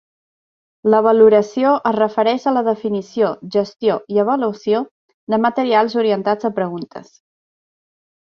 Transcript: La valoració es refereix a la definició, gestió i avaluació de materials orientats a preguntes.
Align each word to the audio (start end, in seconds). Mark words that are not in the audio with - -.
La 0.91 0.99
valoració 1.07 1.73
es 1.89 1.95
refereix 1.97 2.47
a 2.51 2.53
la 2.55 2.63
definició, 2.67 3.29
gestió 3.55 3.99
i 4.15 4.21
avaluació 4.23 4.81
de 5.35 5.41
materials 5.45 5.97
orientats 6.05 6.49
a 6.51 6.55
preguntes. 6.61 7.13